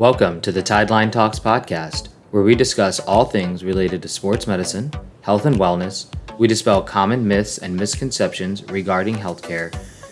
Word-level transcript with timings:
Welcome 0.00 0.40
to 0.40 0.50
the 0.50 0.62
Tideline 0.62 1.12
Talks 1.12 1.38
podcast, 1.38 2.08
where 2.30 2.42
we 2.42 2.54
discuss 2.54 3.00
all 3.00 3.26
things 3.26 3.62
related 3.62 4.00
to 4.00 4.08
sports 4.08 4.46
medicine, 4.46 4.90
health 5.20 5.44
and 5.44 5.56
wellness. 5.56 6.06
We 6.38 6.48
dispel 6.48 6.80
common 6.80 7.28
myths 7.28 7.58
and 7.58 7.76
misconceptions 7.76 8.64
regarding 8.70 9.16
healthcare, 9.16 9.70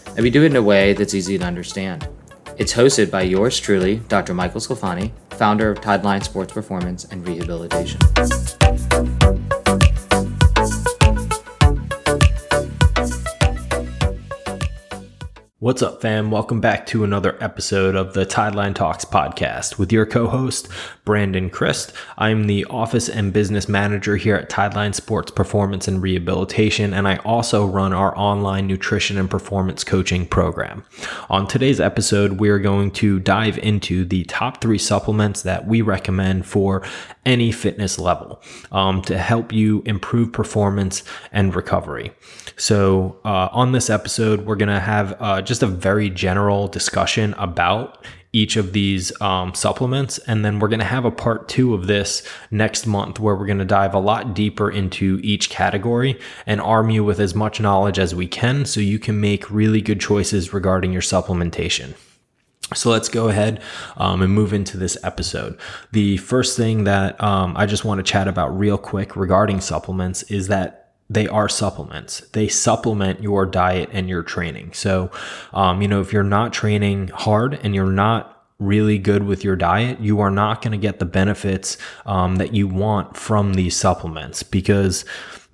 and 0.09 0.19
we 0.19 0.29
do 0.29 0.43
it 0.43 0.51
in 0.51 0.57
a 0.57 0.63
way 0.63 0.93
that's 0.93 1.15
easy 1.15 1.39
to 1.39 1.45
understand. 1.47 2.07
It's 2.59 2.75
hosted 2.75 3.11
by 3.11 3.23
yours 3.23 3.59
truly, 3.59 4.01
Dr. 4.09 4.35
Michael 4.35 4.61
Sclafani, 4.61 5.11
founder 5.31 5.71
of 5.71 5.81
Tideline 5.81 6.23
Sports 6.23 6.53
Performance 6.53 7.07
and 7.07 7.27
Rehabilitation. 7.27 8.68
What's 15.69 15.83
up, 15.83 16.01
fam? 16.01 16.31
Welcome 16.31 16.63
back 16.63 16.87
to 16.87 17.05
another 17.05 17.37
episode 17.45 17.95
of 17.95 18.15
the 18.15 18.25
Tideline 18.25 18.75
Talks 18.75 19.05
podcast 19.05 19.77
with 19.77 19.93
your 19.93 20.07
co 20.07 20.27
host, 20.27 20.67
Brandon 21.05 21.51
Christ. 21.51 21.93
I'm 22.17 22.47
the 22.47 22.65
office 22.71 23.07
and 23.07 23.35
business 23.35 23.69
manager 23.69 24.17
here 24.17 24.35
at 24.35 24.49
Tideline 24.49 24.95
Sports 24.95 25.31
Performance 25.31 25.87
and 25.87 26.01
Rehabilitation, 26.01 26.95
and 26.95 27.07
I 27.07 27.17
also 27.19 27.67
run 27.67 27.93
our 27.93 28.17
online 28.17 28.67
nutrition 28.67 29.19
and 29.19 29.31
performance 29.31 29.85
coaching 29.85 30.27
program. 30.27 30.85
On 31.29 31.47
today's 31.47 31.81
episode, 31.81 32.41
we're 32.41 32.61
going 32.61 32.91
to 32.93 33.21
dive 33.21 33.59
into 33.59 34.07
the 34.07 34.25
top 34.25 34.63
three 34.63 34.79
supplements 34.79 35.43
that 35.43 35.67
we 35.67 35.83
recommend 35.83 36.47
for 36.47 36.83
any 37.27 37.53
fitness 37.53 37.99
level 37.99 38.41
um, 38.73 39.03
to 39.03 39.19
help 39.19 39.53
you 39.53 39.83
improve 39.85 40.33
performance 40.33 41.05
and 41.31 41.55
recovery. 41.55 42.11
So, 42.57 43.21
uh, 43.25 43.51
on 43.53 43.73
this 43.73 43.91
episode, 43.91 44.47
we're 44.47 44.57
going 44.57 44.71
to 44.71 44.81
have 44.81 45.15
uh, 45.21 45.43
just 45.43 45.58
a 45.63 45.67
very 45.67 46.11
general 46.11 46.69
discussion 46.69 47.35
about 47.35 48.05
each 48.33 48.57
of 48.57 48.73
these 48.73 49.19
um, 49.23 49.55
supplements. 49.55 50.19
And 50.19 50.45
then 50.45 50.59
we're 50.59 50.69
going 50.69 50.81
to 50.81 50.85
have 50.85 51.05
a 51.05 51.11
part 51.11 51.49
two 51.49 51.75
of 51.75 51.87
this 51.87 52.27
next 52.51 52.87
month 52.87 53.19
where 53.19 53.35
we're 53.35 53.47
going 53.47 53.59
to 53.59 53.65
dive 53.65 53.95
a 53.95 53.99
lot 53.99 54.35
deeper 54.35 54.71
into 54.71 55.19
each 55.23 55.49
category 55.49 56.19
and 56.47 56.61
arm 56.61 56.91
you 56.91 57.05
with 57.05 57.21
as 57.21 57.35
much 57.35 57.61
knowledge 57.61 57.99
as 57.99 58.15
we 58.15 58.27
can 58.27 58.65
so 58.65 58.81
you 58.81 58.99
can 58.99 59.21
make 59.21 59.51
really 59.51 59.81
good 59.81 60.01
choices 60.01 60.53
regarding 60.53 60.93
your 60.93 61.03
supplementation. 61.03 61.95
So 62.75 62.91
let's 62.91 63.09
go 63.09 63.29
ahead 63.29 63.63
um, 63.97 64.21
and 64.21 64.33
move 64.33 64.53
into 64.53 64.77
this 64.77 64.99
episode. 65.03 65.59
The 65.93 66.19
first 66.19 66.55
thing 66.55 66.85
that 66.85 67.23
um, 67.23 67.57
I 67.57 67.65
just 67.65 67.85
want 67.85 67.99
to 67.99 68.03
chat 68.03 68.29
about 68.29 68.59
real 68.59 68.77
quick 68.77 69.17
regarding 69.17 69.63
supplements 69.63 70.23
is 70.25 70.49
that 70.49 70.88
they 71.11 71.27
are 71.27 71.49
supplements. 71.49 72.21
They 72.33 72.49
supplement 72.49 73.23
your 73.23 73.47
diet 73.47 73.89
and 73.93 74.09
your 74.09 74.23
training. 74.23 74.73
So, 74.75 75.11
um, 75.53 75.81
you 75.81 75.89
know, 75.89 76.01
if 76.01 76.13
you're 76.13 76.23
not 76.23 76.53
training 76.53 77.09
hard 77.09 77.59
and 77.63 77.75
you're 77.75 77.87
not 77.87 78.47
really 78.59 78.99
good 78.99 79.23
with 79.23 79.45
your 79.45 79.57
diet, 79.57 80.01
you 80.01 80.21
are 80.21 80.31
not 80.31 80.63
going 80.63 80.73
to 80.73 80.79
get 80.79 80.99
the 80.99 81.07
benefits 81.07 81.79
um, 82.05 82.37
that 82.37 82.55
you 82.55 82.67
want 82.67 83.17
from 83.17 83.55
these 83.55 83.77
supplements 83.77 84.43
because 84.43 85.05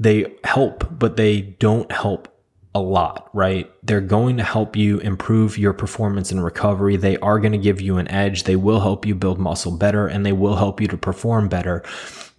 they 0.00 0.34
help, 0.42 0.98
but 0.98 1.16
they 1.16 1.40
don't 1.40 1.90
help 1.92 2.28
a 2.74 2.80
lot, 2.80 3.30
right? 3.32 3.70
They're 3.84 4.00
going 4.00 4.36
to 4.38 4.42
help 4.42 4.74
you 4.74 4.98
improve 4.98 5.56
your 5.56 5.72
performance 5.72 6.32
and 6.32 6.42
recovery. 6.42 6.96
They 6.96 7.16
are 7.18 7.38
going 7.38 7.52
to 7.52 7.58
give 7.58 7.80
you 7.80 7.98
an 7.98 8.08
edge. 8.08 8.42
They 8.42 8.56
will 8.56 8.80
help 8.80 9.06
you 9.06 9.14
build 9.14 9.38
muscle 9.38 9.76
better 9.76 10.08
and 10.08 10.26
they 10.26 10.32
will 10.32 10.56
help 10.56 10.80
you 10.80 10.88
to 10.88 10.96
perform 10.96 11.48
better. 11.48 11.84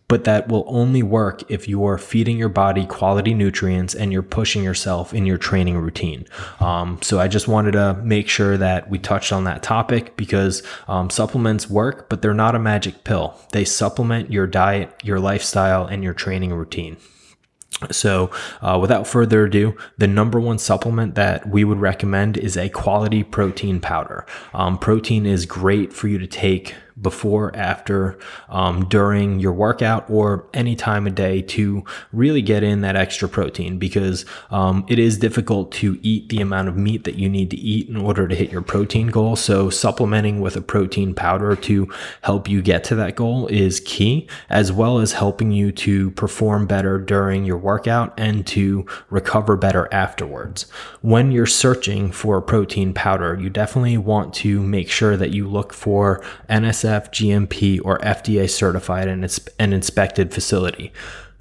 But 0.08 0.24
that 0.26 0.48
will 0.48 0.66
only 0.68 1.02
work 1.02 1.50
if 1.50 1.68
you 1.68 1.86
are 1.86 1.98
feeding 1.98 2.38
your 2.38 2.50
body 2.50 2.86
quality 2.86 3.34
nutrients 3.34 3.96
and 3.96 4.14
you're 4.14 4.22
pushing 4.22 4.64
yourself 4.64 5.14
in 5.14 5.26
your 5.26 5.38
training 5.38 5.78
routine. 5.78 6.26
Um, 6.60 7.00
so 7.02 7.20
I 7.20 7.28
just 7.28 7.48
wanted 7.48 7.72
to 7.72 7.96
make 8.04 8.30
sure 8.30 8.56
that 8.58 8.90
we 8.90 9.00
touched 9.00 9.34
on 9.34 9.46
that 9.46 9.64
topic 9.64 10.16
because 10.16 10.62
um, 10.88 11.10
supplements 11.10 11.70
work, 11.70 12.08
but 12.08 12.22
they're 12.22 12.34
not 12.34 12.56
a 12.56 12.60
magic 12.60 13.04
pill. 13.04 13.40
They 13.52 13.66
supplement 13.66 14.32
your 14.32 14.46
diet, 14.46 14.94
your 15.04 15.20
lifestyle, 15.20 15.86
and 15.88 16.04
your 16.04 16.14
training 16.14 16.54
routine. 16.54 16.98
So, 17.92 18.32
uh, 18.62 18.78
without 18.82 19.06
further 19.06 19.46
ado, 19.46 19.76
the 19.98 20.08
number 20.08 20.40
one 20.40 20.58
supplement 20.60 21.16
that 21.16 21.50
we 21.50 21.66
would 21.66 21.80
recommend 21.80 22.38
is 22.38 22.56
a 22.56 22.70
quality 22.70 23.22
protein 23.22 23.82
powder. 23.82 24.26
Um, 24.54 24.78
protein 24.78 25.26
is 25.26 25.46
great 25.46 25.92
for 25.92 26.08
you 26.08 26.18
to 26.18 26.28
take 26.28 26.74
before, 27.02 27.56
after, 27.56 28.18
um, 28.50 28.88
during 28.88 29.40
your 29.40 29.52
workout, 29.52 30.10
or 30.10 30.48
any 30.54 30.76
time 30.76 31.06
of 31.08 31.16
day 31.16 31.42
to 31.42 31.84
really 32.14 32.42
get 32.42 32.64
in 32.64 32.82
that 32.82 32.96
extra 32.96 33.28
protein 33.28 33.78
because 33.78 34.26
um, 34.52 34.86
it 34.88 34.98
is 34.98 35.18
difficult 35.18 35.72
to 35.72 36.00
eat 36.02 36.30
the 36.30 36.40
amount 36.40 36.70
of 36.70 36.78
meat 36.78 37.04
that 37.04 37.16
you 37.16 37.28
need 37.28 37.52
to 37.52 37.58
eat 37.58 37.90
in 37.90 37.98
order 37.98 38.28
to 38.28 38.36
hit 38.36 38.52
your 38.52 38.62
protein 38.62 39.08
goal. 39.08 39.36
So, 39.36 39.70
supplementing 39.70 40.40
with 40.40 40.56
a 40.56 40.62
protein 40.62 41.14
powder 41.14 41.56
to 41.56 41.92
help 42.22 42.48
you 42.48 42.62
get 42.62 42.84
to 42.86 42.96
that 42.96 43.16
goal 43.16 43.48
is 43.48 43.82
key, 43.82 44.28
as 44.50 44.72
well 44.72 45.00
as 45.00 45.14
helping 45.14 45.52
you 45.52 45.72
to 45.74 46.12
perform 46.12 46.66
better 46.66 46.98
during 46.98 47.44
your 47.44 47.58
workout 47.58 48.14
and 48.18 48.48
to 48.48 48.86
recover 49.10 49.58
better 49.58 49.88
afterwards. 49.94 50.64
When 51.02 51.32
you're 51.32 51.46
searching 51.46 52.12
for 52.12 52.38
a 52.38 52.42
protein 52.42 52.94
powder, 52.94 53.38
you 53.40 53.50
definitely 53.50 53.98
want 53.98 54.34
to 54.36 54.62
make 54.62 54.90
sure 54.90 55.18
that 55.18 55.32
you 55.32 55.48
look 55.48 55.74
for 55.74 56.24
NSF 56.86 57.10
GMP, 57.10 57.80
or 57.84 58.00
FDA 58.00 58.50
certified 58.50 59.08
and, 59.08 59.40
an 59.60 59.74
inspected 59.74 60.34
facility. 60.34 60.92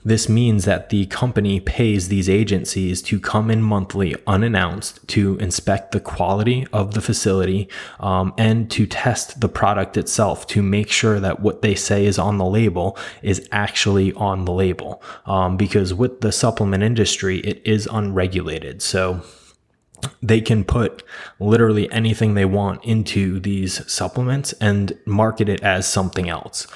This 0.07 0.29
means 0.29 0.67
that 0.67 0.91
the 0.91 1.07
company 1.07 1.61
pays 1.61 2.09
these 2.09 2.29
agencies 2.29 3.01
to 3.03 3.19
come 3.19 3.51
in 3.51 3.63
monthly 3.63 4.15
unannounced 4.27 5.07
to 5.09 5.39
inspect 5.39 5.93
the 5.93 6.01
quality 6.01 6.67
of 6.75 6.93
the 6.93 7.01
facility 7.01 7.71
um, 8.01 8.35
and 8.37 8.71
to 8.73 8.87
test 8.87 9.41
the 9.41 9.49
product 9.49 9.97
itself 9.97 10.47
to 10.49 10.63
make 10.63 10.91
sure 10.91 11.21
that 11.21 11.41
what 11.41 11.63
they 11.63 11.75
say 11.75 12.05
is 12.05 12.19
on 12.19 12.37
the 12.37 12.45
label 12.45 12.99
is 13.23 13.49
actually 13.51 14.13
on 14.13 14.45
the 14.45 14.53
label. 14.53 15.03
Um, 15.25 15.57
because 15.57 15.95
with 15.95 16.21
the 16.21 16.33
supplement 16.33 16.83
industry, 16.83 17.39
it 17.39 17.63
is 17.65 17.89
unregulated. 17.91 18.83
So, 18.83 19.23
they 20.23 20.41
can 20.41 20.65
put 20.65 21.03
literally 21.39 21.91
anything 21.93 22.35
they 22.35 22.45
want 22.45 22.85
into 22.85 23.41
these 23.41 23.91
supplements 23.91 24.53
and 24.55 24.97
market 25.07 25.49
it 25.49 25.63
as 25.63 25.87
something 25.87 26.29
else. 26.29 26.67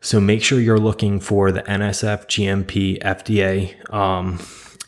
So 0.00 0.20
make 0.20 0.42
sure 0.42 0.60
you're 0.60 0.78
looking 0.78 1.20
for 1.20 1.52
the 1.52 1.62
NSF, 1.62 2.26
GMP, 2.26 3.00
FDA, 3.00 3.92
um, 3.92 4.38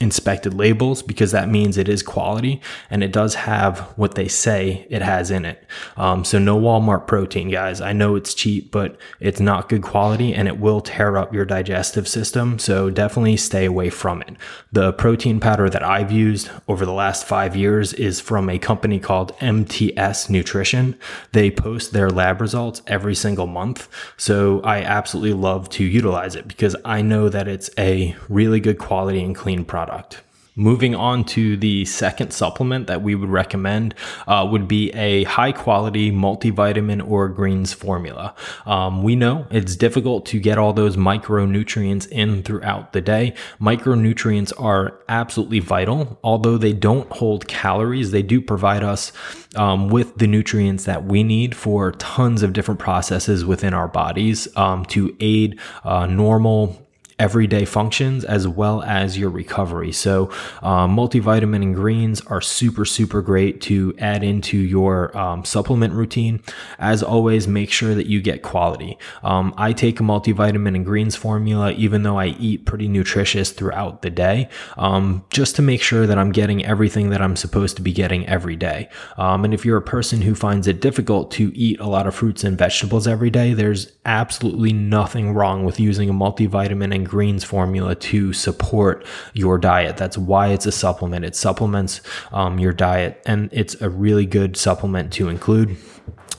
inspected 0.01 0.53
labels 0.53 1.03
because 1.03 1.31
that 1.31 1.49
means 1.49 1.79
it 1.79 1.89
is 1.89 2.03
quality 2.03 2.61
and 2.91 3.05
it 3.05 3.13
does 3.13 3.37
have 3.37 3.81
what 3.97 4.17
they 4.17 4.27
say 4.27 4.87
it 4.91 5.03
has 5.03 5.31
in 5.31 5.45
it. 5.45 5.65
Um, 5.97 6.25
so 6.25 6.39
no 6.39 6.59
Walmart 6.59 7.07
protein, 7.07 7.49
guys. 7.49 7.81
I 7.81 7.93
know 7.93 8.17
it's 8.17 8.35
cheap, 8.35 8.73
but 8.73 8.99
it's 9.21 9.39
not 9.39 9.69
good 9.69 9.83
quality 9.83 10.35
and 10.35 10.49
it 10.49 10.59
will 10.59 10.81
tear 10.81 11.17
up 11.17 11.33
your 11.33 11.45
digestive 11.45 12.09
system. 12.09 12.59
So 12.59 12.91
definitely 12.91 13.37
stay 13.37 13.65
away 13.67 13.89
from 13.89 14.23
it. 14.23 14.37
The 14.73 14.93
protein 14.93 15.39
powder 15.39 15.71
that 15.71 15.85
I've 15.85 16.11
used 16.11 16.51
over 16.67 16.85
the 16.85 16.93
last 16.93 17.25
five 17.25 17.55
years 17.55 17.93
is 17.93 18.21
from 18.21 18.51
a 18.51 18.59
company 18.59 18.99
called 18.99 19.33
MTS 19.41 20.29
Nutrition. 20.29 20.99
They 21.31 21.53
post 21.53 21.93
their 21.93 22.11
lab 22.11 22.41
results 22.41 22.83
every 22.89 23.15
single 23.15 23.47
month. 23.47 23.89
So 24.17 24.61
I 24.63 24.83
absolutely 24.83 25.35
love 25.35 25.69
to 25.71 25.85
utilize 25.85 26.35
it 26.35 26.49
because 26.49 26.75
I 26.85 27.01
know 27.01 27.29
that 27.29 27.47
it's 27.47 27.71
a 27.79 28.17
really 28.29 28.59
good 28.59 28.79
quality 28.79 29.23
and 29.23 29.37
clean 29.37 29.65
product 29.65 29.84
product. 29.85 30.23
Moving 30.57 30.95
on 30.95 31.25
to 31.25 31.57
the 31.57 31.85
second 31.85 32.33
supplement 32.33 32.87
that 32.87 33.03
we 33.03 33.17
would 33.17 33.29
recommend 33.29 33.93
uh, 34.29 34.47
would 34.49 34.69
be 34.69 34.93
a 34.93 35.25
high 35.25 35.51
quality 35.51 36.13
multivitamin 36.13 37.05
or 37.11 37.29
greens 37.29 37.73
formula. 37.73 38.37
Um, 38.65 39.03
we 39.03 39.17
know 39.17 39.49
it's 39.51 39.75
difficult 39.75 40.27
to 40.27 40.39
get 40.39 40.57
all 40.57 40.73
those 40.73 40.97
micronutrients 40.97 42.07
in 42.09 42.45
throughout 42.45 42.93
the 42.93 43.01
day. 43.01 43.35
Micronutrients 43.61 44.53
are 44.57 45.01
absolutely 45.09 45.59
vital. 45.59 46.21
Although 46.23 46.57
they 46.57 46.73
don't 46.73 47.11
hold 47.11 47.49
calories, 47.49 48.13
they 48.13 48.23
do 48.23 48.41
provide 48.41 48.85
us 48.85 49.11
um, 49.57 49.89
with 49.89 50.19
the 50.19 50.29
nutrients 50.29 50.85
that 50.85 51.05
we 51.05 51.25
need 51.25 51.57
for 51.57 51.91
tons 51.91 52.45
of 52.45 52.53
different 52.53 52.79
processes 52.79 53.45
within 53.45 53.75
our 53.75 53.89
bodies 53.89 54.47
um, 54.57 54.85
to 54.85 55.17
aid 55.19 55.59
uh, 55.83 56.07
normal 56.07 56.84
everyday 57.19 57.65
functions 57.65 58.25
as 58.25 58.49
well 58.49 58.83
as 58.83 59.17
your 59.17 59.31
recovery. 59.31 59.93
So, 59.93 60.31
uh, 60.63 60.87
multivitamin 60.87 61.63
and 61.63 61.75
greens 61.75 62.21
are 62.23 62.41
super, 62.41 62.85
super 62.85 63.23
great 63.23 63.61
to 63.63 63.95
add 63.99 64.25
into 64.25 64.59
your 64.59 65.17
um, 65.17 65.45
supplement 65.45 65.95
routine. 65.95 66.43
As 66.79 67.03
always, 67.03 67.47
make 67.47 67.71
sure 67.71 67.95
that 67.95 68.07
you 68.07 68.21
get 68.21 68.43
quality. 68.43 68.99
Um, 69.23 69.55
I 69.57 69.73
take 69.73 70.01
a 70.01 70.03
multivitamin 70.03 70.75
and 70.75 70.85
greens 70.85 71.15
formula, 71.15 71.73
even 71.73 72.03
though 72.03 72.19
I 72.19 72.27
eat 72.27 72.67
pretty 72.67 72.89
nutritious 72.89 73.53
throughout 73.53 74.03
the 74.03 74.11
day, 74.11 74.49
um, 74.77 75.25
just 75.31 75.57
to 75.57 75.63
make 75.63 75.83
sure 75.83 76.07
that 76.07 76.19
I'm 76.19 76.33
getting 76.33 76.65
everything 76.65 77.11
that 77.11 77.23
I'm 77.23 77.37
supposed 77.37 77.77
to 77.77 77.83
be 77.83 77.93
getting 77.93 78.27
every 78.27 78.57
day. 78.57 78.89
Um, 79.17 79.45
and 79.45 79.55
if 79.55 79.65
you're 79.65 79.77
a 79.77 79.83
person 79.83 80.23
who 80.23 80.35
finds 80.35 80.67
it 80.67 80.81
difficult 80.81 81.31
to 81.33 81.57
eat 81.57 81.79
a 81.79 81.87
lot 81.87 82.07
of 82.07 82.15
fruits 82.15 82.43
and 82.43 82.59
vegetables 82.59 83.07
every 83.07 83.31
day, 83.31 83.55
there's 83.55 83.93
absolutely 84.05 84.73
nothing 84.73 85.33
wrong 85.33 85.65
with 85.65 85.79
using 85.79 86.11
a 86.11 86.13
multivitamin 86.13 86.95
and 86.95 87.04
and 87.04 87.04
greens 87.05 87.45
formula 87.45 87.95
to 87.95 88.33
support 88.33 89.07
your 89.33 89.59
diet. 89.59 89.97
That's 89.97 90.19
why 90.19 90.49
it's 90.49 90.67
a 90.67 90.73
supplement. 90.73 91.25
It 91.25 91.37
supplements 91.37 92.01
um, 92.33 92.59
your 92.59 92.73
diet, 92.73 93.23
and 93.27 93.49
it's 93.53 93.81
a 93.81 93.91
really 93.91 94.27
good 94.27 94.57
supplement 94.57 95.13
to 95.15 95.29
include. 95.29 95.77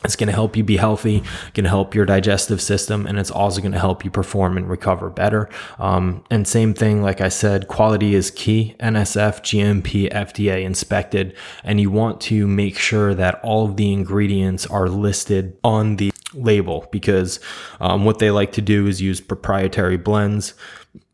It's 0.05 0.15
going 0.15 0.27
to 0.27 0.33
help 0.33 0.55
you 0.55 0.63
be 0.63 0.77
healthy, 0.77 1.23
going 1.55 1.63
to 1.63 1.69
help 1.69 1.95
your 1.95 2.05
digestive 2.05 2.61
system, 2.61 3.07
and 3.07 3.17
it's 3.17 3.31
also 3.31 3.59
going 3.59 3.71
to 3.71 3.79
help 3.79 4.05
you 4.05 4.11
perform 4.11 4.55
and 4.55 4.69
recover 4.69 5.09
better. 5.09 5.49
Um, 5.79 6.23
and 6.29 6.47
same 6.47 6.75
thing, 6.75 7.01
like 7.01 7.21
I 7.21 7.29
said, 7.29 7.67
quality 7.67 8.13
is 8.13 8.29
key. 8.29 8.75
NSF, 8.79 9.41
GMP, 9.41 10.11
FDA 10.13 10.63
inspected, 10.63 11.35
and 11.63 11.81
you 11.81 11.89
want 11.89 12.21
to 12.21 12.45
make 12.45 12.77
sure 12.77 13.15
that 13.15 13.41
all 13.43 13.65
of 13.65 13.77
the 13.77 13.91
ingredients 13.91 14.67
are 14.67 14.87
listed 14.87 15.57
on 15.63 15.95
the 15.95 16.11
label 16.35 16.87
because 16.91 17.39
um, 17.79 18.05
what 18.05 18.19
they 18.19 18.31
like 18.31 18.51
to 18.53 18.61
do 18.61 18.87
is 18.87 19.01
use 19.01 19.21
proprietary 19.21 19.97
blends 19.97 20.53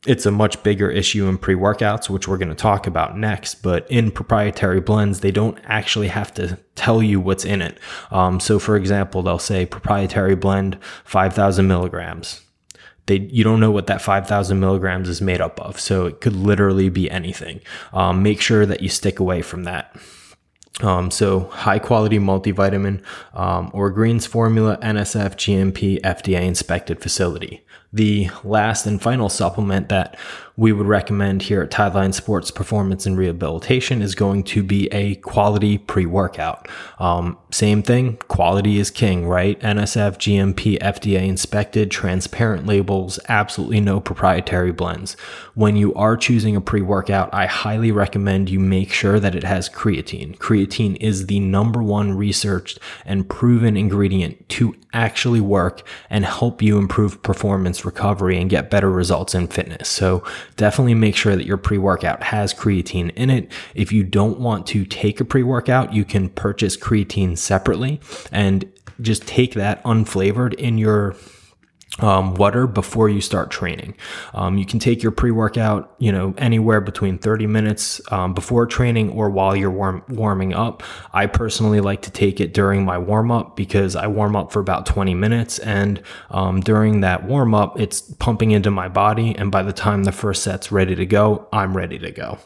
it's 0.08 0.26
a 0.26 0.32
much 0.32 0.62
bigger 0.64 0.90
issue 0.90 1.28
in 1.28 1.38
pre 1.38 1.54
workouts, 1.54 2.10
which 2.10 2.28
we're 2.28 2.38
going 2.38 2.50
to 2.50 2.56
talk 2.56 2.88
about 2.88 3.18
next. 3.18 3.62
But 3.62 3.90
in 3.90 4.12
proprietary 4.12 4.82
blends, 4.82 5.20
they 5.20 5.32
don't 5.32 5.60
actually 5.66 6.08
have 6.08 6.34
to 6.36 6.58
tell 6.76 7.04
you 7.04 7.20
what's 7.20 7.46
in 7.46 7.62
it. 7.62 7.80
Um, 8.10 8.40
so, 8.40 8.58
for 8.58 8.76
example, 8.76 9.22
they'll 9.22 9.40
say 9.40 9.66
proprietary 9.66 10.36
blend 10.36 10.80
5,000 11.06 11.68
milligrams. 11.68 12.42
They, 13.06 13.20
you 13.20 13.44
don't 13.44 13.60
know 13.60 13.72
what 13.72 13.88
that 13.88 14.02
5,000 14.02 14.60
milligrams 14.60 15.10
is 15.10 15.22
made 15.22 15.42
up 15.42 15.60
of. 15.60 15.80
So, 15.80 16.08
it 16.08 16.20
could 16.20 16.36
literally 16.36 16.90
be 16.90 17.10
anything. 17.10 17.62
Um, 17.94 18.24
make 18.24 18.42
sure 18.42 18.66
that 18.66 18.82
you 18.82 18.90
stick 18.90 19.20
away 19.20 19.44
from 19.44 19.66
that. 19.66 19.96
Um, 20.80 21.12
so 21.12 21.42
high 21.52 21.80
quality 21.80 22.18
multivitamin 22.18 23.04
um, 23.34 23.70
or 23.74 23.90
greens 23.90 24.26
formula 24.26 24.78
NSF 24.82 25.36
GMP 25.36 26.00
FDA 26.02 26.42
inspected 26.42 27.02
facility. 27.02 27.64
The 27.94 28.30
last 28.44 28.86
and 28.86 29.02
final 29.02 29.28
supplement 29.28 29.90
that 29.90 30.18
we 30.62 30.72
would 30.72 30.86
recommend 30.86 31.42
here 31.42 31.62
at 31.62 31.72
Tideline 31.72 32.14
Sports 32.14 32.52
Performance 32.52 33.06
and 33.06 33.18
Rehabilitation 33.18 34.02
is 34.02 34.16
going 34.16 34.44
to 34.44 34.62
be 34.62 34.88
a 34.94 35.16
quality 35.16 35.78
pre 35.78 36.06
workout. 36.06 36.68
Um, 37.00 37.38
same 37.52 37.82
thing, 37.82 38.18
quality 38.28 38.78
is 38.78 38.92
king, 38.92 39.28
right? 39.28 39.60
NSF, 39.62 40.18
GMP, 40.18 40.78
FDA 40.80 41.28
inspected, 41.28 41.90
transparent 41.90 42.66
labels, 42.66 43.20
absolutely 43.28 43.80
no 43.80 44.00
proprietary 44.00 44.72
blends. 44.72 45.14
When 45.56 45.76
you 45.76 45.94
are 45.96 46.16
choosing 46.16 46.56
a 46.56 46.62
pre 46.62 46.82
workout, 46.82 47.34
I 47.34 47.46
highly 47.46 47.92
recommend 47.92 48.50
you 48.50 48.60
make 48.60 48.92
sure 48.92 49.20
that 49.20 49.36
it 49.36 49.44
has 49.44 49.68
creatine. 49.68 50.38
Creatine 50.38 50.96
is 51.02 51.28
the 51.28 51.40
number 51.40 51.82
one 51.82 52.16
researched 52.16 52.78
and 53.06 53.28
proven 53.28 53.76
ingredient 53.76 54.48
to 54.62 54.76
actually 54.94 55.42
work 55.42 55.82
and 56.08 56.24
help 56.24 56.62
you 56.62 56.78
improve 56.78 57.24
performance, 57.24 57.84
recovery, 57.84 58.40
and 58.40 58.48
get 58.48 58.70
better 58.70 58.92
results 58.92 59.34
in 59.34 59.48
fitness. 59.48 59.90
So, 59.90 60.24
definitely 60.56 60.94
make 60.94 61.16
sure 61.16 61.36
that 61.36 61.48
your 61.48 61.58
pre 61.58 61.80
workout 61.80 62.22
has 62.22 62.54
creatine 62.54 63.12
in 63.16 63.32
it. 63.32 63.52
If 63.74 63.92
you 63.92 64.04
don't 64.04 64.40
want 64.40 64.68
to 64.68 64.86
take 64.86 65.20
a 65.20 65.26
pre 65.26 65.42
workout, 65.42 65.94
you 65.94 66.06
can 66.06 66.30
purchase 66.30 66.78
creatine 66.78 67.40
separately 67.40 68.00
and 68.32 68.72
just 69.02 69.26
take 69.26 69.56
that 69.56 69.84
unflavored 69.84 70.54
in 70.54 70.78
your 70.78 71.16
um, 72.00 72.36
water 72.36 72.68
before 72.68 73.10
you 73.10 73.22
start 73.22 73.52
training. 73.52 73.96
Um, 74.34 74.58
you 74.58 74.66
can 74.66 74.80
take 74.80 75.04
your 75.04 75.12
pre 75.12 75.32
workout, 75.32 75.94
you 76.00 76.12
know, 76.12 76.34
anywhere 76.38 76.82
between 76.82 77.18
30 77.18 77.48
minutes 77.48 78.02
um, 78.12 78.34
before 78.34 78.66
training 78.66 79.12
or 79.12 79.30
while 79.30 79.56
you're 79.56 79.72
warm, 79.72 80.04
warming 80.08 80.54
up. 80.54 80.84
I 81.14 81.28
personally 81.28 81.82
like 81.82 82.02
to 82.04 82.12
take 82.12 82.40
it 82.40 82.54
during 82.54 82.86
my 82.86 82.98
warm 82.98 83.32
up 83.32 83.56
because 83.56 83.96
I 83.96 84.08
warm 84.08 84.36
up 84.36 84.52
for 84.52 84.60
about 84.60 84.86
20 84.86 85.14
minutes. 85.14 85.60
And 85.60 86.02
um, 86.30 86.62
during 86.62 87.02
that 87.02 87.26
warm 87.26 87.54
up, 87.54 87.80
it's 87.80 88.02
pumping 88.02 88.52
into 88.52 88.72
my 88.72 88.88
body. 88.88 89.36
And 89.36 89.52
by 89.52 89.64
the 89.64 89.74
time 89.74 90.04
the 90.04 90.12
first 90.12 90.44
set's 90.44 90.72
ready 90.72 90.96
to 90.96 91.06
go, 91.06 91.48
I'm 91.52 91.76
ready 91.76 92.00
to 92.00 92.12
go. 92.12 92.40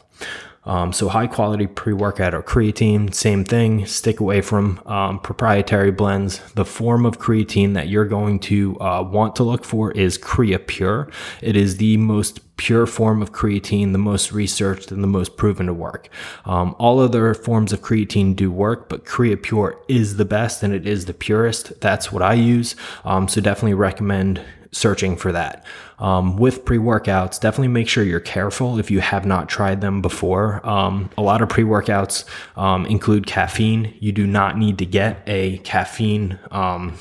Um, 0.66 0.92
so 0.92 1.08
high 1.08 1.28
quality 1.28 1.66
pre-workout 1.66 2.34
or 2.34 2.42
creatine, 2.42 3.14
same 3.14 3.44
thing. 3.44 3.86
Stick 3.86 4.20
away 4.20 4.40
from 4.40 4.80
um, 4.86 5.20
proprietary 5.20 5.92
blends. 5.92 6.40
The 6.54 6.64
form 6.64 7.06
of 7.06 7.18
creatine 7.18 7.74
that 7.74 7.88
you're 7.88 8.04
going 8.04 8.40
to 8.40 8.78
uh, 8.80 9.02
want 9.02 9.36
to 9.36 9.44
look 9.44 9.64
for 9.64 9.92
is 9.92 10.18
CreaPure. 10.18 11.10
It 11.40 11.56
is 11.56 11.76
the 11.76 11.96
most 11.96 12.40
pure 12.56 12.86
form 12.86 13.22
of 13.22 13.32
creatine, 13.32 13.92
the 13.92 13.98
most 13.98 14.32
researched 14.32 14.90
and 14.90 15.02
the 15.02 15.08
most 15.08 15.36
proven 15.36 15.66
to 15.66 15.74
work. 15.74 16.08
Um, 16.44 16.74
all 16.78 17.00
other 17.00 17.34
forms 17.34 17.72
of 17.72 17.82
creatine 17.82 18.34
do 18.34 18.50
work, 18.50 18.88
but 18.88 19.04
CreaPure 19.04 19.76
is 19.88 20.16
the 20.16 20.24
best 20.24 20.62
and 20.62 20.72
it 20.72 20.86
is 20.86 21.04
the 21.04 21.14
purest. 21.14 21.80
That's 21.80 22.10
what 22.10 22.22
I 22.22 22.34
use. 22.34 22.74
Um, 23.04 23.28
so 23.28 23.40
definitely 23.40 23.74
recommend 23.74 24.42
searching 24.76 25.16
for 25.16 25.32
that. 25.32 25.64
Um, 25.98 26.36
with 26.36 26.64
pre 26.64 26.78
workouts, 26.78 27.40
definitely 27.40 27.68
make 27.68 27.88
sure 27.88 28.04
you're 28.04 28.20
careful 28.20 28.78
if 28.78 28.90
you 28.90 29.00
have 29.00 29.24
not 29.24 29.48
tried 29.48 29.80
them 29.80 30.02
before. 30.02 30.66
Um, 30.66 31.10
a 31.16 31.22
lot 31.22 31.42
of 31.42 31.48
pre 31.48 31.64
workouts 31.64 32.24
um, 32.56 32.86
include 32.86 33.26
caffeine. 33.26 33.96
You 34.00 34.12
do 34.12 34.26
not 34.26 34.58
need 34.58 34.78
to 34.78 34.86
get 34.86 35.22
a 35.26 35.58
caffeine 35.58 36.38
um, 36.50 36.98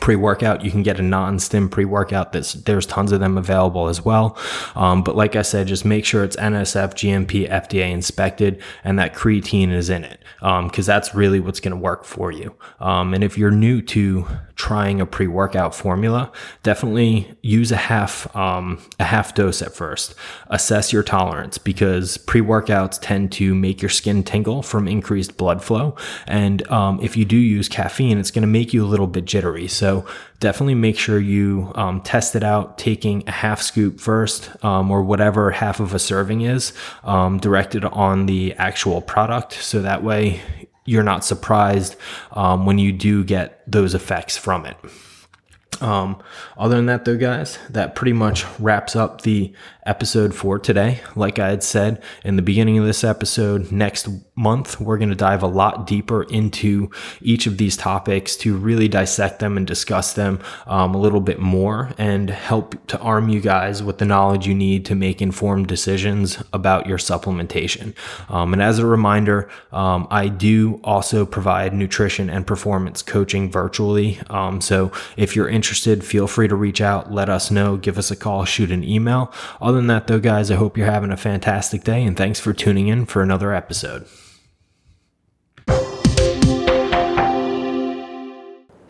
pre-workout 0.00 0.64
you 0.64 0.70
can 0.70 0.82
get 0.82 0.98
a 0.98 1.02
non-stim 1.02 1.68
pre-workout 1.68 2.32
that's 2.32 2.54
there's 2.54 2.86
tons 2.86 3.12
of 3.12 3.20
them 3.20 3.36
available 3.36 3.88
as 3.88 4.04
well 4.04 4.36
um, 4.74 5.02
but 5.02 5.16
like 5.16 5.36
i 5.36 5.42
said 5.42 5.66
just 5.66 5.84
make 5.84 6.04
sure 6.04 6.24
it's 6.24 6.36
nsf 6.36 6.94
gmp 6.94 7.48
fda 7.48 7.90
inspected 7.90 8.62
and 8.84 8.98
that 8.98 9.14
creatine 9.14 9.72
is 9.72 9.90
in 9.90 10.04
it 10.04 10.20
because 10.40 10.88
um, 10.88 10.92
that's 10.92 11.14
really 11.14 11.40
what's 11.40 11.60
going 11.60 11.72
to 11.72 11.76
work 11.76 12.04
for 12.04 12.32
you 12.32 12.54
um, 12.80 13.12
and 13.12 13.22
if 13.22 13.36
you're 13.36 13.50
new 13.50 13.82
to 13.82 14.26
trying 14.56 15.00
a 15.00 15.06
pre-workout 15.06 15.74
formula, 15.74 16.30
definitely 16.62 17.34
use 17.42 17.72
a 17.72 17.76
half 17.76 18.34
um, 18.36 18.80
a 18.98 19.04
half 19.04 19.34
dose 19.34 19.62
at 19.62 19.74
first. 19.74 20.14
Assess 20.48 20.92
your 20.92 21.02
tolerance 21.02 21.58
because 21.58 22.16
pre-workouts 22.18 22.98
tend 23.00 23.32
to 23.32 23.54
make 23.54 23.82
your 23.82 23.88
skin 23.88 24.22
tingle 24.22 24.62
from 24.62 24.88
increased 24.88 25.36
blood 25.36 25.62
flow, 25.62 25.96
and 26.26 26.66
um, 26.70 27.00
if 27.02 27.16
you 27.16 27.24
do 27.24 27.36
use 27.36 27.68
caffeine, 27.68 28.18
it's 28.18 28.30
going 28.30 28.42
to 28.42 28.48
make 28.48 28.72
you 28.72 28.84
a 28.84 28.88
little 28.88 29.06
bit 29.06 29.24
jittery. 29.24 29.68
So 29.68 30.06
definitely 30.40 30.74
make 30.74 30.98
sure 30.98 31.20
you 31.20 31.70
um, 31.76 32.00
test 32.00 32.34
it 32.34 32.42
out, 32.42 32.76
taking 32.76 33.22
a 33.28 33.30
half 33.30 33.62
scoop 33.62 34.00
first, 34.00 34.50
um, 34.64 34.90
or 34.90 35.02
whatever 35.02 35.50
half 35.52 35.80
of 35.80 35.94
a 35.94 35.98
serving 35.98 36.42
is, 36.42 36.72
um, 37.04 37.38
directed 37.38 37.84
on 37.84 38.26
the 38.26 38.52
actual 38.54 39.00
product, 39.00 39.52
so 39.52 39.82
that 39.82 40.02
way 40.02 40.40
you're 40.84 41.02
not 41.02 41.24
surprised 41.24 41.96
um, 42.32 42.66
when 42.66 42.78
you 42.78 42.92
do 42.92 43.24
get 43.24 43.62
those 43.70 43.94
effects 43.94 44.36
from 44.36 44.66
it. 44.66 44.76
Um, 45.80 46.22
other 46.56 46.76
than 46.76 46.86
that, 46.86 47.04
though, 47.04 47.16
guys, 47.16 47.58
that 47.70 47.94
pretty 47.94 48.12
much 48.12 48.44
wraps 48.58 48.94
up 48.94 49.22
the 49.22 49.52
episode 49.84 50.34
for 50.34 50.58
today. 50.58 51.00
Like 51.16 51.38
I 51.38 51.50
had 51.50 51.62
said 51.62 52.02
in 52.24 52.36
the 52.36 52.42
beginning 52.42 52.78
of 52.78 52.84
this 52.84 53.02
episode, 53.02 53.72
next 53.72 54.08
month 54.34 54.80
we're 54.80 54.96
going 54.96 55.10
to 55.10 55.14
dive 55.14 55.42
a 55.42 55.48
lot 55.48 55.86
deeper 55.86 56.22
into 56.24 56.90
each 57.20 57.46
of 57.46 57.58
these 57.58 57.76
topics 57.76 58.36
to 58.36 58.56
really 58.56 58.88
dissect 58.88 59.40
them 59.40 59.56
and 59.56 59.66
discuss 59.66 60.14
them 60.14 60.40
um, 60.66 60.94
a 60.94 60.98
little 60.98 61.20
bit 61.20 61.40
more 61.40 61.90
and 61.98 62.30
help 62.30 62.86
to 62.86 62.98
arm 63.00 63.28
you 63.28 63.40
guys 63.40 63.82
with 63.82 63.98
the 63.98 64.04
knowledge 64.04 64.46
you 64.46 64.54
need 64.54 64.84
to 64.86 64.94
make 64.94 65.20
informed 65.20 65.66
decisions 65.66 66.42
about 66.52 66.86
your 66.86 66.98
supplementation. 66.98 67.94
Um, 68.28 68.52
and 68.52 68.62
as 68.62 68.78
a 68.78 68.86
reminder, 68.86 69.50
um, 69.72 70.06
I 70.10 70.28
do 70.28 70.80
also 70.84 71.26
provide 71.26 71.74
nutrition 71.74 72.30
and 72.30 72.46
performance 72.46 73.02
coaching 73.02 73.50
virtually. 73.50 74.20
Um, 74.30 74.60
so 74.60 74.92
if 75.16 75.34
you're 75.34 75.48
interested, 75.72 76.04
feel 76.04 76.26
free 76.26 76.48
to 76.48 76.54
reach 76.54 76.82
out, 76.82 77.10
let 77.10 77.30
us 77.30 77.50
know, 77.50 77.78
give 77.78 77.96
us 77.96 78.10
a 78.10 78.16
call, 78.16 78.44
shoot 78.44 78.70
an 78.70 78.84
email. 78.84 79.32
Other 79.58 79.78
than 79.78 79.86
that, 79.86 80.06
though, 80.06 80.20
guys, 80.20 80.50
I 80.50 80.56
hope 80.56 80.76
you're 80.76 80.84
having 80.84 81.10
a 81.10 81.16
fantastic 81.16 81.82
day 81.82 82.04
and 82.04 82.14
thanks 82.14 82.38
for 82.38 82.52
tuning 82.52 82.88
in 82.88 83.06
for 83.06 83.22
another 83.22 83.54
episode. 83.54 84.06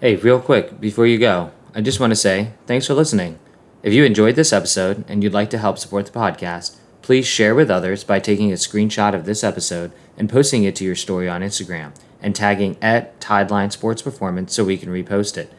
Hey, 0.00 0.16
real 0.16 0.40
quick, 0.40 0.80
before 0.80 1.06
you 1.06 1.18
go, 1.18 1.52
I 1.72 1.82
just 1.82 2.00
want 2.00 2.10
to 2.10 2.16
say 2.16 2.50
thanks 2.66 2.88
for 2.88 2.94
listening. 2.94 3.38
If 3.84 3.92
you 3.92 4.02
enjoyed 4.02 4.34
this 4.34 4.52
episode 4.52 5.04
and 5.06 5.22
you'd 5.22 5.32
like 5.32 5.50
to 5.50 5.58
help 5.58 5.78
support 5.78 6.06
the 6.06 6.18
podcast, 6.18 6.78
please 7.00 7.28
share 7.28 7.54
with 7.54 7.70
others 7.70 8.02
by 8.02 8.18
taking 8.18 8.50
a 8.50 8.56
screenshot 8.56 9.14
of 9.14 9.24
this 9.24 9.44
episode 9.44 9.92
and 10.16 10.28
posting 10.28 10.64
it 10.64 10.74
to 10.76 10.84
your 10.84 10.96
story 10.96 11.28
on 11.28 11.42
Instagram 11.42 11.92
and 12.20 12.34
tagging 12.34 12.76
at 12.82 13.20
Tideline 13.20 13.70
Sports 13.70 14.02
Performance 14.02 14.52
so 14.52 14.64
we 14.64 14.76
can 14.76 14.88
repost 14.88 15.38
it. 15.38 15.52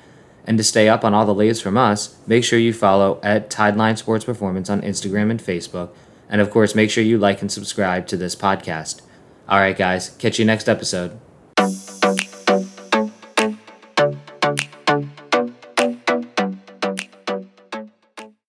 And 0.45 0.57
to 0.57 0.63
stay 0.63 0.89
up 0.89 1.05
on 1.05 1.13
all 1.13 1.25
the 1.25 1.33
latest 1.33 1.63
from 1.63 1.77
us, 1.77 2.17
make 2.27 2.43
sure 2.43 2.59
you 2.59 2.73
follow 2.73 3.19
at 3.23 3.49
Tideline 3.49 3.97
Sports 3.97 4.25
Performance 4.25 4.69
on 4.69 4.81
Instagram 4.81 5.31
and 5.31 5.39
Facebook. 5.39 5.89
And 6.29 6.41
of 6.41 6.49
course, 6.49 6.75
make 6.75 6.89
sure 6.89 7.03
you 7.03 7.17
like 7.17 7.41
and 7.41 7.51
subscribe 7.51 8.07
to 8.07 8.17
this 8.17 8.35
podcast. 8.35 9.01
All 9.47 9.59
right, 9.59 9.77
guys, 9.77 10.09
catch 10.19 10.39
you 10.39 10.45
next 10.45 10.67
episode. 10.67 11.19